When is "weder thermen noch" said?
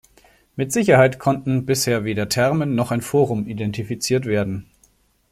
2.05-2.89